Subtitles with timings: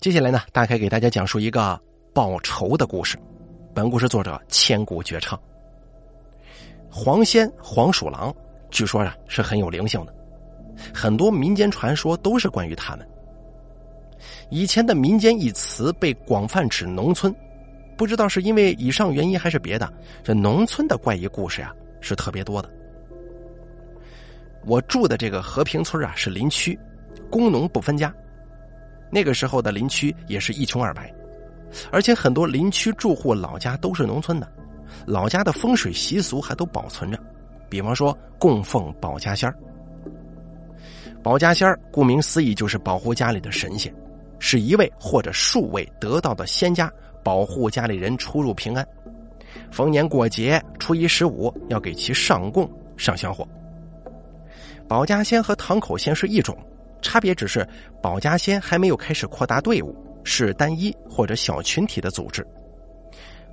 [0.00, 1.80] 接下来呢，大概给大家讲述一个
[2.12, 3.18] 报仇的故事。
[3.74, 5.40] 本故事作者千古绝唱。
[6.90, 8.32] 黄仙、黄鼠狼，
[8.70, 10.14] 据说啊是很有灵性的，
[10.94, 13.08] 很多民间传说都是关于他们。
[14.50, 17.34] 以前的民间一词被广泛指农村，
[17.96, 19.92] 不知道是因为以上原因还是别的，
[20.22, 22.70] 这农村的怪异故事呀是特别多的。
[24.66, 26.78] 我住的这个和平村啊是林区，
[27.30, 28.14] 工农不分家。
[29.10, 31.12] 那个时候的林区也是一穷二白，
[31.90, 34.50] 而且很多林区住户老家都是农村的，
[35.06, 37.18] 老家的风水习俗还都保存着，
[37.68, 39.56] 比方说供奉保家仙儿。
[41.22, 43.92] 保家仙儿顾名思义就是保护家里的神仙，
[44.38, 46.92] 是一位或者数位得道的仙家
[47.24, 48.86] 保护家里人出入平安。
[49.70, 53.46] 逢年过节、初一十五要给其上供上香火。
[54.86, 56.56] 保家仙和堂口仙是一种。
[57.06, 57.64] 差别只是
[58.02, 62.44] 保家仙还没有开始扩大队伍，是单一或者小群体的组织。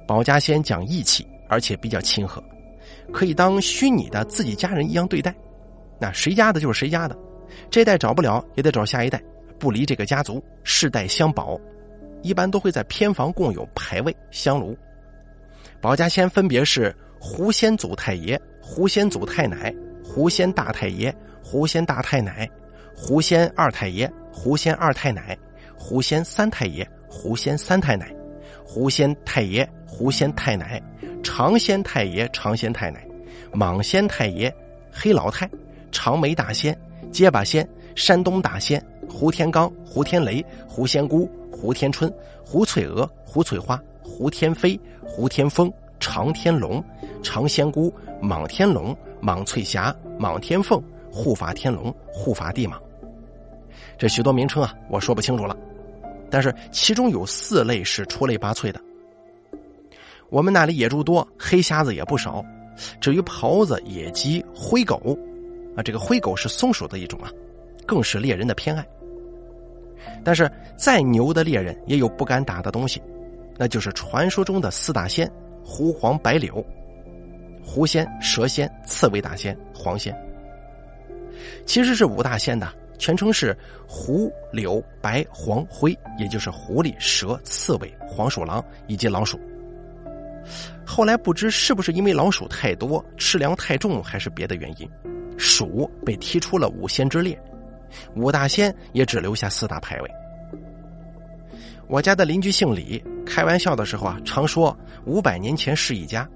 [0.07, 2.43] 保家仙讲义气，而且比较亲和，
[3.11, 5.31] 可以当虚拟的自己家人一样对待。
[5.99, 7.15] 那谁家的就是谁家的，
[7.69, 9.21] 这代找不了也得找下一代，
[9.59, 11.61] 不离这个家族，世代相保。
[12.23, 14.75] 一般都会在偏房共有牌位、香炉。
[15.79, 19.71] 保家仙分别是狐仙祖太爷、狐仙祖太奶、
[20.03, 22.49] 狐仙大太爷、狐仙大太奶。
[22.95, 25.37] 狐仙二太爷、狐仙二太奶、
[25.75, 28.13] 狐仙三太爷、狐仙三太奶、
[28.63, 30.81] 狐仙太爷、狐仙太奶、
[31.23, 33.05] 长仙太爷、长仙太奶、
[33.51, 34.53] 蟒仙太爷、
[34.91, 35.49] 黑老太、
[35.91, 36.77] 长眉大仙、
[37.11, 42.11] 结巴仙、山东大仙、胡天罡、胡天雷、胡仙姑、胡天春、
[42.45, 46.81] 胡翠娥、胡翠花、胡天飞、胡天风、长天龙、
[47.21, 50.81] 长仙姑、蟒天龙、蟒翠霞、蟒天凤。
[51.15, 52.73] 护法天龙、护法地蟒，
[53.99, 55.55] 这许多名称啊，我说不清楚了。
[56.27, 58.81] 但是其中有四类是出类拔萃的。
[60.31, 62.43] 我们那里野猪多，黑瞎子也不少。
[62.99, 65.15] 至于狍子、野鸡、灰狗，
[65.77, 67.29] 啊，这个灰狗是松鼠的一种啊，
[67.85, 68.83] 更是猎人的偏爱。
[70.23, 72.99] 但是再牛的猎人也有不敢打的东西，
[73.55, 75.31] 那就是传说中的四大仙：
[75.63, 76.65] 狐、黄、白、柳。
[77.63, 80.13] 狐仙、蛇仙、刺猬大仙、黄仙。
[81.65, 82.67] 其实是五大仙的，
[82.97, 89.39] 全称是狐、柳、白、黄、灰，也就是狐狸、蛇、刺猬、黄鼠狼以及老鼠。
[90.85, 94.89] 后来不知是不是因为老鼠太多、吃粮太重，还是别的原因，
[95.37, 97.41] 鼠被踢出了五仙之列，
[98.15, 100.11] 五大仙也只留下四大牌位。
[101.87, 106.27] 我家的邻居姓李，开玩笑的时候啊，常说五百年前是一家。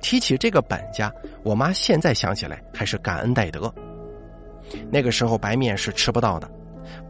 [0.00, 3.72] 提起这个本家，我妈现在想起来还是感恩戴德。
[4.90, 6.50] 那个时候白面是吃不到的，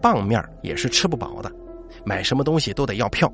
[0.00, 1.50] 棒面也是吃不饱的，
[2.04, 3.32] 买什么东西都得要票。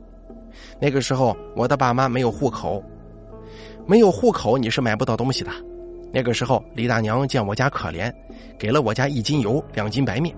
[0.81, 2.83] 那个时候我的爸妈没有户口，
[3.87, 5.51] 没有户口你是买不到东西的。
[6.13, 8.13] 那个时候李大娘见我家可怜，
[8.59, 10.35] 给了我家一斤油、两斤白面。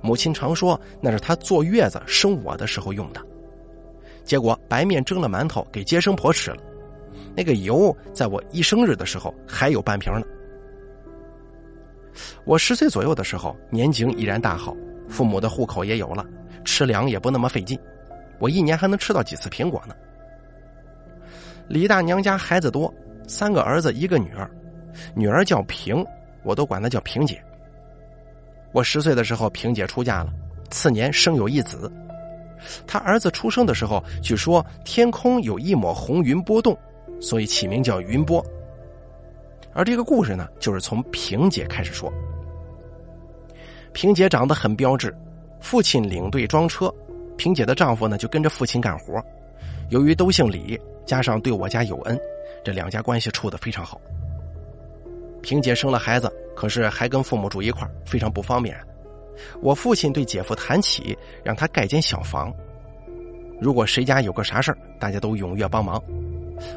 [0.00, 3.20] 母亲常说那是她坐月子生我的时候用的。
[4.24, 6.56] 结果白面蒸了馒头给接生婆吃了，
[7.36, 10.26] 那个油在我一生日的时候还有半瓶呢。
[12.44, 14.76] 我十岁左右的时候，年景已然大好，
[15.08, 16.24] 父母的户口也有了，
[16.64, 17.78] 吃粮也不那么费劲，
[18.38, 19.94] 我一年还能吃到几次苹果呢。
[21.68, 22.92] 李大娘家孩子多，
[23.26, 24.50] 三个儿子一个女儿，
[25.14, 26.04] 女儿叫平，
[26.42, 27.42] 我都管她叫平姐。
[28.72, 30.32] 我十岁的时候，平姐出嫁了，
[30.70, 31.90] 次年生有一子。
[32.86, 36.76] 他儿子出生的时候，据说天空有一抹红云波动，
[37.20, 38.44] 所以起名叫云波。
[39.74, 42.12] 而这个故事呢，就是从萍姐开始说。
[43.92, 45.14] 萍姐长得很标致，
[45.60, 46.92] 父亲领队装车，
[47.36, 49.22] 萍姐的丈夫呢就跟着父亲干活。
[49.90, 52.18] 由于都姓李，加上对我家有恩，
[52.64, 54.00] 这两家关系处得非常好。
[55.42, 58.76] 萍姐生了孩子，可是还跟父母住一块非常不方便。
[59.60, 62.52] 我父亲对姐夫谈起，让他盖间小房，
[63.60, 66.00] 如果谁家有个啥事大家都踊跃帮忙。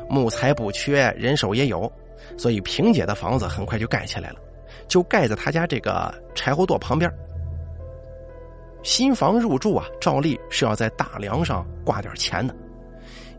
[0.10, 1.92] 木材不缺，人手也有。
[2.38, 4.40] 所以萍姐的房子很快就盖起来了，
[4.88, 7.12] 就盖在他家这个柴火垛旁边。
[8.84, 12.56] 新房入住啊，照例是要在大梁上挂点钱的。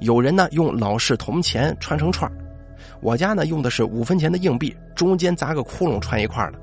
[0.00, 2.30] 有人呢用老式铜钱穿成串
[3.00, 6.58] 我家呢用的是五分钱的硬币，中间砸个窟窿穿一块的。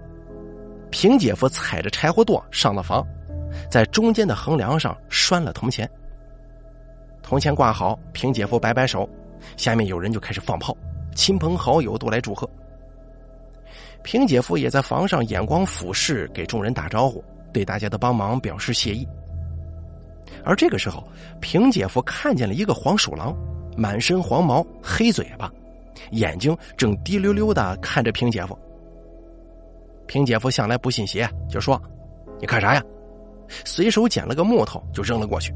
[0.92, 3.06] 萍姐夫踩着柴火垛上了房，
[3.70, 5.90] 在中间的横梁上拴了铜钱。
[7.24, 9.10] 铜钱挂好，萍姐夫摆摆手，
[9.58, 10.78] 下面有人就开始放炮。
[11.16, 12.48] 亲朋好友都来祝贺，
[14.04, 19.08] 平姐夫也在房上眼光俯视，给众人打招呼，对大家的帮忙表示谢意。
[20.44, 21.08] 而这个时候，
[21.40, 23.36] 平姐夫看见了一个黄鼠狼，
[23.78, 25.52] 满身黄毛，黑嘴巴，
[26.12, 28.58] 眼睛正滴溜溜的看着平姐夫。
[30.06, 31.82] 平姐夫向来不信邪，就说
[32.40, 32.84] ：“你看啥呀？”
[33.64, 35.54] 随手捡了个木头就扔了过去。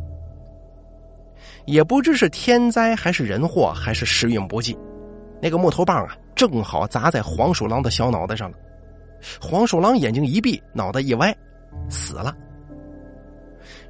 [1.66, 4.76] 也不知是天灾还是人祸还是时运不济，
[5.42, 8.58] 那个木头棒啊，正好砸在黄鼠狼的小脑袋上了。
[9.42, 11.36] 黄鼠狼眼睛一闭，脑袋一歪，
[11.90, 12.36] 死了。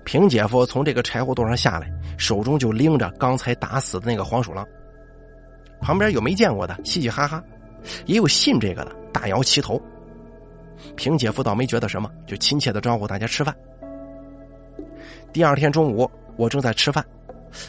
[0.04, 4.66] 平姐夫从这个柴火垛上下来，手中就拎着刚才打死的那个黄鼠狼。
[5.82, 7.42] 旁边有没见过的，嘻嘻哈哈；
[8.06, 9.82] 也有信这个的，大摇其头。
[10.96, 13.56] 平姐夫倒没觉得什么，就亲切的招呼大家吃饭。
[15.32, 17.06] 第二天中午，我正在吃饭，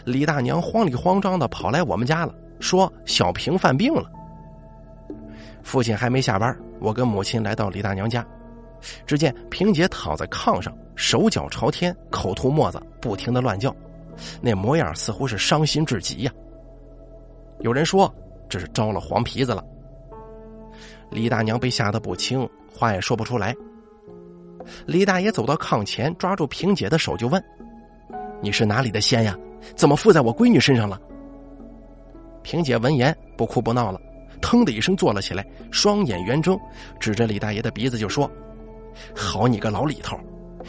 [0.05, 4.11] 李大娘慌里慌张的跑来我们家了，说小平犯病了。
[5.63, 8.27] 父亲还没下班，我跟母亲来到李大娘家，
[9.05, 13.75] 只见平姐躺在炕上，手脚朝天，口吐沫子，不停的乱叫，
[14.41, 16.33] 那模样似乎是伤心至极呀。
[17.61, 18.13] 有人说
[18.49, 19.63] 这是招了黄皮子了。
[21.11, 23.55] 李大娘被吓得不轻，话也说不出来。
[24.87, 27.43] 李大爷走到炕前，抓住平姐的手就问
[28.41, 29.37] ：“你是哪里的仙呀？
[29.75, 30.99] 怎么附在我闺女身上了？”
[32.43, 34.01] 萍姐闻言不哭不闹了，
[34.41, 36.59] 腾的一声坐了起来，双眼圆睁，
[36.99, 38.31] 指着李大爷的鼻子就说
[39.15, 40.19] ：“好你个老李头，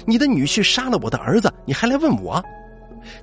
[0.06, 2.44] 你的女婿杀了我的儿子，你还来问我？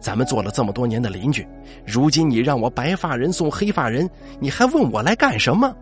[0.01, 1.47] 咱们做了这么多年的邻居，
[1.87, 4.09] 如今你让我白发人送黑发人，
[4.41, 5.75] 你还问我来干什么？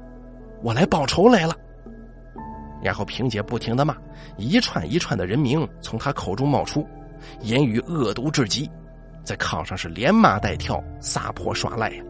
[0.63, 1.57] 我来报仇来了。”
[2.83, 3.97] 然后萍姐不停的骂，
[4.37, 6.87] 一串一串的人名从她口中冒出，
[7.41, 8.71] 言语恶毒至极，
[9.25, 12.05] 在炕上是连骂带跳，撒泼耍赖呀。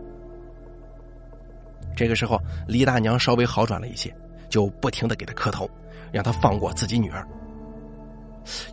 [1.96, 2.38] 这个时候，
[2.68, 4.14] 李大娘稍微好转了一些，
[4.50, 5.68] 就不停的给他磕头，
[6.12, 7.26] 让他放过自己女儿。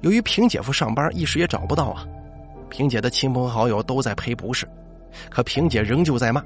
[0.01, 2.05] 由于平姐夫上班一时也找不到啊，
[2.69, 4.67] 萍姐的亲朋好友都在赔不是，
[5.29, 6.43] 可萍姐仍旧在骂。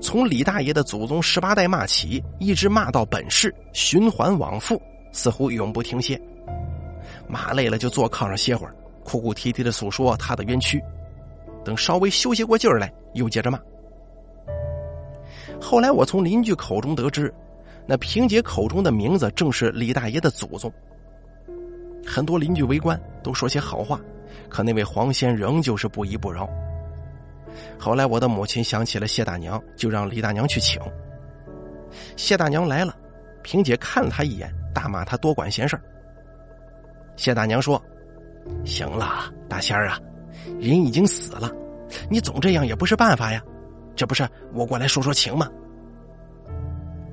[0.00, 6.18] 从李大爷的祖宗十八代骂起，一直骂到本市，循环往复，似乎永不停歇。
[7.26, 10.80] 骂累了就坐炕上歇会儿，哭哭啼啼的诉说他的冤屈。
[11.64, 13.58] 等稍微休息过劲儿来，又接着骂。
[15.64, 17.32] 后来我从邻居口中得知，
[17.86, 20.70] 那萍姐口中的名字正是李大爷的祖宗。
[22.06, 23.98] 很多邻居围观，都说些好话，
[24.50, 26.46] 可那位黄仙仍旧是不依不饶。
[27.78, 30.78] 后来，我的母亲想起了谢大娘，就让李大娘去请。
[32.14, 32.94] 谢大娘来了，
[33.42, 35.80] 萍姐看了她一眼，大骂她多管闲事。
[37.16, 37.82] 谢大娘说
[38.66, 39.98] ：“行了，大仙儿啊，
[40.60, 41.50] 人已经死了，
[42.10, 43.42] 你总这样也不是办法呀。
[43.96, 45.48] 这不是我过来说说情吗？”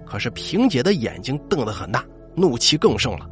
[0.06, 2.04] 可是萍姐的眼睛瞪得很大，
[2.36, 3.30] 怒气更盛了。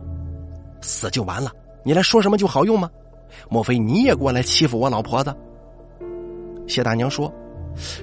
[0.82, 1.52] 死就完了，
[1.84, 2.90] 你来说什么就好用吗？
[3.50, 5.36] 莫非你也过来欺负我老婆子？
[6.68, 7.32] 谢大娘说：“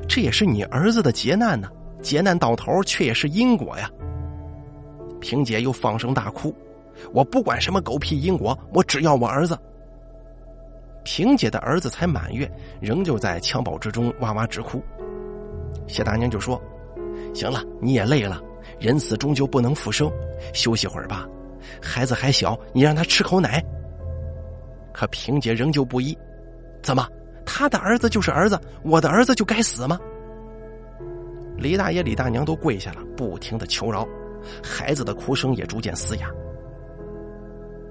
[0.07, 1.69] 这也是你儿子的劫难呢，
[2.03, 3.91] 劫难到头却也是因果呀。”
[5.21, 6.55] 萍姐又放声大哭
[7.15, 9.59] ：“我不管什么狗屁因果，我只要我儿子。”
[11.03, 12.51] 萍姐的儿子才满月，
[12.81, 14.83] 仍旧在襁褓之中哇哇直哭。
[15.87, 16.61] 谢大娘就说
[17.35, 18.41] ：“行了，你也累了，
[18.79, 20.11] 人死终究不能复生，
[20.53, 21.27] 休息会儿吧。
[21.83, 23.65] 孩子还小，你让他吃口奶。”
[24.93, 26.17] 可萍姐仍旧不依
[26.83, 27.07] ：“怎么？”
[27.49, 29.99] 他的儿子就是儿子，我的儿子就该死吗？
[31.57, 34.07] 李大爷、李大娘都跪下了，不停的求饶，
[34.63, 36.29] 孩子的哭声也逐渐嘶哑。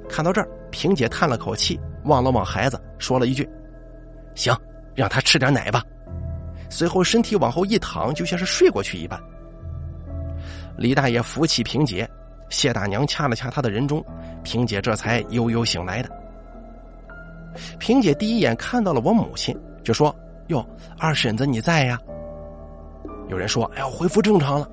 [0.09, 3.49] 看到这儿，萍姐叹了口气，望了望孩子，说了一句
[4.35, 4.53] ：“行，
[4.93, 5.81] 让他吃点奶吧。”
[6.69, 9.19] 随后身体往后一躺，就像是睡过去一般。
[10.77, 12.10] 李大爷扶起萍姐，
[12.50, 14.03] 谢大娘掐了掐他的人中，
[14.43, 16.10] 萍姐这才悠悠醒来的。
[17.79, 20.13] 萍姐第一眼看到了我母亲，就说
[20.48, 20.65] ：“哟，
[21.00, 22.00] 二婶子你在呀？”
[23.29, 24.69] 有人说：“哎呀，恢复正常了。”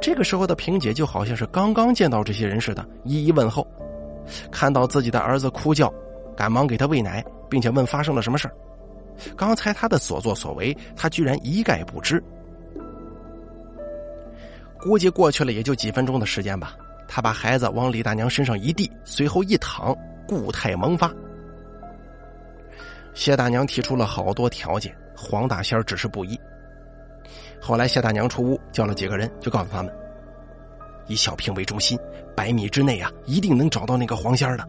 [0.00, 3.66] 这个时候的萍姐就好像是刚刚见到这些人似的，一一问候。
[4.50, 5.92] 看到自己的儿子哭叫，
[6.36, 8.48] 赶忙给他喂奶，并且问发生了什么事
[9.36, 12.22] 刚才他的所作所为，他居然一概不知。
[14.80, 16.76] 估计过去了也就几分钟的时间吧。
[17.08, 19.96] 他把孩子往李大娘身上一递，随后一躺。
[20.28, 21.08] 固态萌发，
[23.14, 26.36] 谢大娘提出了好多条件，黄大仙只是不依。
[27.60, 29.96] 后来谢大娘出屋叫了几个人，就告诉他们：
[31.06, 31.96] 以小平为中心，
[32.34, 34.68] 百米之内啊，一定能找到那个黄仙的。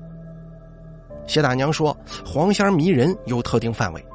[1.26, 4.06] 谢大娘说，黄仙迷人，有特定范围，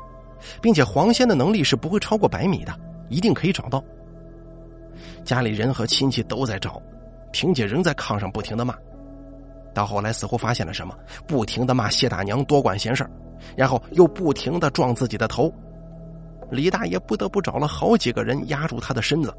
[0.60, 2.74] 并且黄仙的能力是不会超过百米的，
[3.08, 3.82] 一定可以找到。
[5.24, 6.80] 家里人和亲戚都在找，
[7.32, 8.74] 萍姐仍在炕上不停的骂。
[9.74, 10.94] 到后来，似乎发现了什么，
[11.26, 13.08] 不停的骂谢大娘多管闲事
[13.56, 15.52] 然后又不停的撞自己的头。
[16.50, 19.34] 李大爷不得不找了好几个人压住他的身子，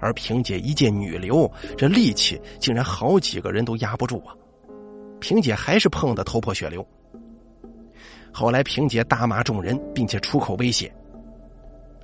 [0.00, 4.32] 而萍姐一介女流，这力气竟然好几个人都压不住啊！
[5.20, 6.86] 萍姐还是碰得头破血流。
[8.36, 10.92] 后来萍姐大骂众人，并且出口威胁。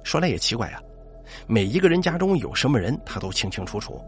[0.05, 0.81] 说来也奇怪啊，
[1.49, 4.01] 每一个人家中有什么人，他都清清楚楚，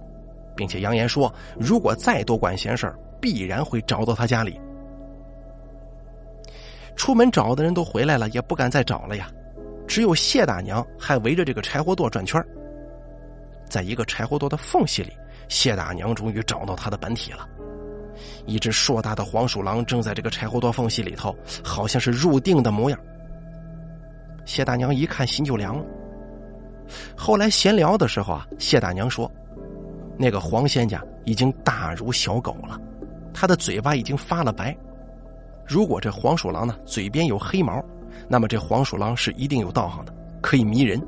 [0.55, 4.61] 并且扬言说，如果再多管闲事必然会找到他家里。
[6.95, 9.29] 出门找的人都回来了，也不敢再找了呀。
[9.89, 12.41] 只有谢大娘还围着这个柴火垛转圈
[13.69, 15.11] 在一个柴火垛的缝隙里，
[15.49, 17.49] 谢大娘终于找到他的本体了。
[18.47, 22.99] 一只硕大的黄鼠狼正在这个柴火垛缝隙里头，好像是入定的模样。
[24.45, 25.85] 谢大娘一看，心就凉了。
[27.17, 29.31] 后来闲聊的时候啊，谢大娘说
[30.19, 32.79] ：“那个黄仙家已经大如小狗了，
[33.33, 34.77] 他的嘴巴已经发了白。
[35.65, 37.83] 如果这黄鼠狼呢嘴边有黑毛，
[38.29, 41.01] 那么这黄鼠狼是一定有道行的，可以迷人。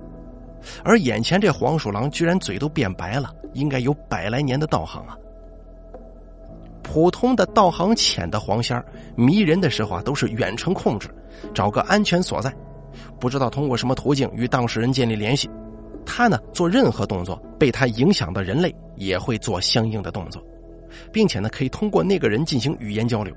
[0.83, 5.19] 而眼前这黄鼠狼居然嘴都变白了，应该有百来年的道行啊。
[6.95, 8.87] 普通的道行浅的黄仙儿
[9.17, 11.09] 迷人的时候啊，都是远程控制，
[11.53, 12.55] 找个安全所在。”
[13.19, 15.51] 不知道通过什么途径与当事人建立联系，
[16.07, 20.41] 他呢做任何动作，被他影响的人类也会做相应的动作，
[21.13, 23.35] 并且呢可以通过那个人进行语言交流。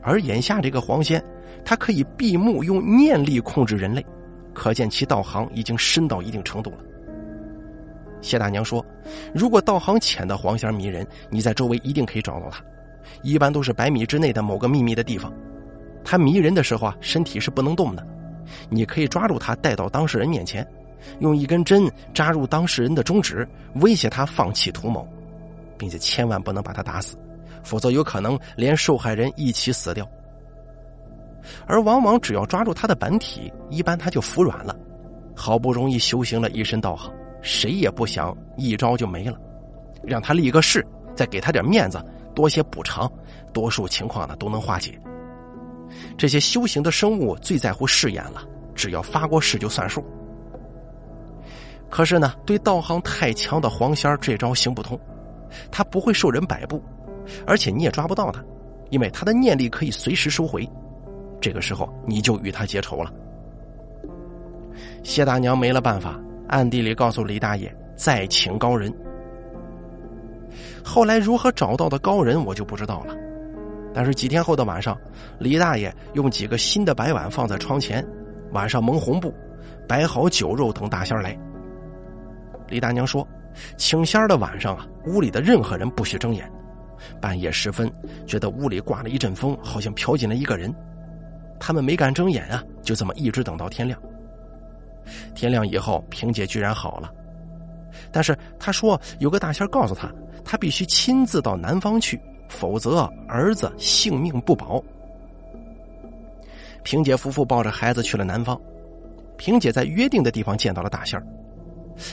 [0.00, 1.20] 而眼下这个黄仙，
[1.64, 4.06] 他可以闭目用念力控制人类，
[4.52, 6.78] 可见其道行已经深到一定程度了。
[8.24, 8.84] 谢大娘说
[9.34, 12.62] ：“如果道行浅的黄仙迷人，你在周围一定可以找到他，
[13.22, 15.32] 一般都是百米之内的某个秘密的地方。
[16.04, 18.04] 他迷人的时候啊，身体是不能动的。”
[18.68, 20.66] 你可以抓住他，带到当事人面前，
[21.20, 25.06] 用一根针扎入当事人的中指，威胁他放弃图谋，
[25.78, 27.16] 并且千万不能把他打死，
[27.62, 30.06] 否则有可能连受害人一起死掉。
[31.66, 34.76] 而往往只要抓住他的本体，一般他就服软了。
[35.34, 37.12] 好不容易修行了一身道行，
[37.44, 39.38] 谁也不想一招就没了，
[40.02, 40.84] 让他立个誓，
[41.14, 42.02] 再给他点面子，
[42.34, 43.08] 多些补偿，
[43.52, 44.98] 多数情况呢都能化解。
[46.16, 48.42] 这些修行的生物最在乎誓言了，
[48.74, 50.02] 只要发过誓就算数。
[51.90, 54.98] 可是呢，对道行太强的黄仙儿这招行不通，
[55.70, 56.82] 他不会受人摆布，
[57.46, 58.42] 而且你也抓不到他，
[58.88, 60.68] 因为他的念力可以随时收回。
[61.40, 63.12] 这个时候你就与他结仇了。
[65.02, 68.92] 谢大娘没了办法，暗地里告诉李大爷再请高人。
[70.84, 73.14] 后来如何找到的高人，我就不知道了。
[73.92, 74.98] 但是几天后的晚上，
[75.38, 78.04] 李大爷用几个新的白碗放在窗前，
[78.52, 79.32] 晚上蒙红布，
[79.88, 81.38] 摆好酒肉等大仙来。
[82.68, 83.26] 李大娘说
[83.78, 86.50] ：“请仙的晚上啊，屋里的任何人不许睁眼。
[87.20, 87.90] 半夜时分，
[88.26, 90.74] 觉得屋里刮了一阵风，好像飘进来一个人。
[91.60, 93.98] 他们没敢睁眼啊，就这么一直等到天亮。
[95.34, 97.12] 天亮以后，萍姐居然好了，
[98.12, 100.12] 但是他说有个大仙告诉他，
[100.44, 104.80] 他必须亲自到南方去。”否则，儿子性命不保。
[106.84, 108.60] 萍姐夫妇抱着孩子去了南方。
[109.38, 111.20] 萍姐在约定的地方见到了大仙，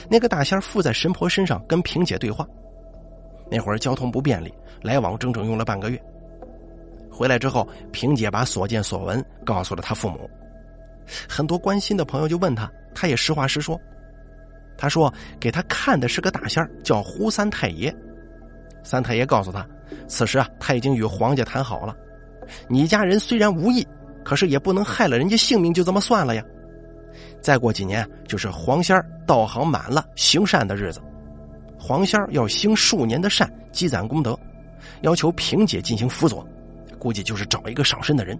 [0.08, 2.48] 那个大仙附在神婆身上跟萍姐对话。
[3.50, 6.02] 那会儿交通不便利，来往整整用了半个月。
[7.10, 10.28] 回来之后，萍姐把所见所闻告诉了他父母。
[11.28, 13.80] 很多关心的朋友就问他，他也实话实说。
[14.76, 17.94] 他说给他看的是个大仙儿，叫胡三太爷。
[18.82, 19.66] 三太爷告诉他。
[20.08, 21.94] 此时啊，他已经与黄家谈好了。
[22.68, 23.86] 你家人虽然无意，
[24.24, 26.42] 可是也不能害了人家性命，就这么算了呀。
[27.40, 31.00] 再过几年，就是黄仙儿道行满了、行善的日子。
[31.78, 34.38] 黄仙儿要行数年的善，积攒功德，
[35.02, 36.46] 要求萍姐进行辅佐，
[36.98, 38.38] 估计就是找一个上身的人，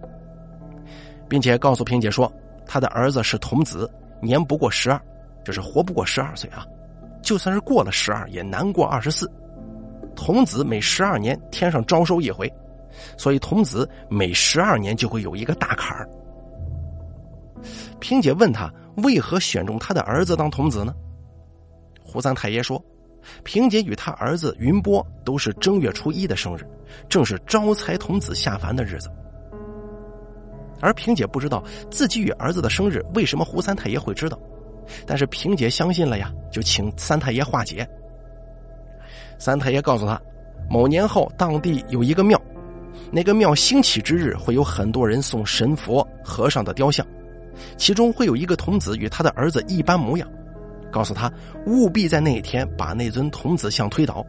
[1.29, 2.31] 并且告诉萍姐说，
[2.73, 3.87] 他的儿子是童子，
[4.19, 4.99] 年不过十二，
[5.45, 6.65] 就是活不过十二岁啊。
[7.21, 9.31] 就算是过了十二，也难过二十四。
[10.15, 12.51] 童子每十二年天上招收一回，
[13.15, 16.09] 所以童子每十二年就会有一个大坎儿。
[17.99, 20.95] 萍姐问他为何选中他的儿子当童子呢？
[22.01, 22.83] 胡三太爷说，
[23.43, 26.67] 萍姐与他儿子云波都是正月初一的生日，
[27.07, 29.11] 正是招财童子下凡的日子。
[30.83, 34.37] 而萍姐不知道自己与儿子的生日，为什么胡三太爷会知道？
[35.07, 37.87] 但是萍姐相信了呀，就请三太爷化解。
[39.39, 40.21] 三太爷告诉他，
[40.69, 42.39] 某年后当地有一个庙，
[43.11, 47.07] 那个庙兴起之日会有很多人送神佛、和尚的雕像，
[47.77, 50.29] 其中会有一个童子与他的儿子一般模样。
[50.91, 51.31] 告诉他
[51.65, 54.23] 务必在那一天把那尊童子像推倒，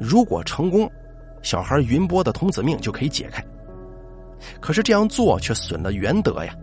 [0.00, 0.90] 如果成功，
[1.42, 3.44] 小孩云波的童子命就可以解开。
[4.60, 6.54] 可是这样做却损了元德呀。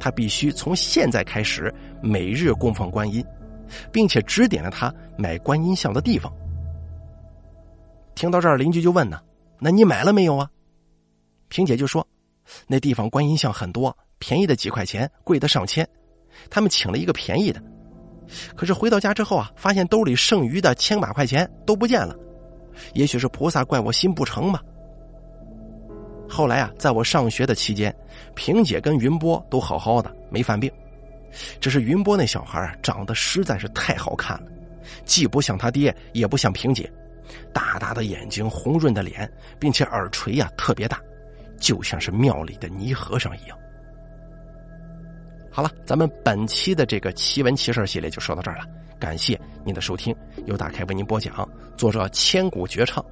[0.00, 3.24] 他必须从现在开始每日供奉观音，
[3.90, 6.32] 并且指点了他买观音像的地方。
[8.14, 9.20] 听到这儿，邻居就问呢
[9.58, 10.48] ：“那你买了没有啊？”
[11.50, 12.06] 萍姐就说
[12.68, 15.88] ：“那地方观音像很多，便宜的几块钱，贵的上千。
[16.48, 17.60] 他们请了一个便宜的，
[18.54, 22.14] 可是回到家之后啊，发现兜里剩余的千把块钱都不见了。
[22.94, 24.62] 也许是菩萨怪我心不诚吧。”
[26.28, 27.94] 后来啊，在我上学的期间，
[28.34, 30.70] 萍姐跟云波都好好的，没犯病。
[31.60, 34.50] 只是云波那小孩，长得实在是太好看了，
[35.04, 36.90] 既不像他爹，也不像萍姐，
[37.52, 41.00] 大大的眼睛，红润的脸，并且耳垂呀特别大，
[41.58, 43.58] 就像是庙里的泥和尚一样。
[45.50, 48.64] 好了，咱们本期的这个奇闻奇事系列就说到这儿了，
[48.98, 50.14] 感谢您的收听，
[50.46, 53.04] 由大开为您播讲，作者千古绝唱，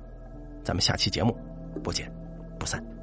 [0.62, 1.36] 咱们下期节目
[1.82, 2.10] 不见
[2.58, 2.95] 不散。